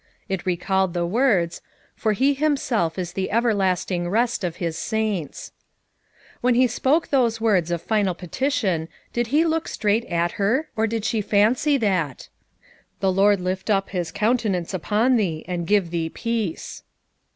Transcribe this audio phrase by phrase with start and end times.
[0.27, 1.61] It recalled the words:
[1.95, 5.51] "For he himself is the everlasting rest of his saints,"
[6.41, 10.87] When he spoke those words of final petition did he look straight at her, or
[10.87, 12.29] did she fancy that?
[12.99, 16.81] "The Lord lift up his countenance upon thee, and give thee peace."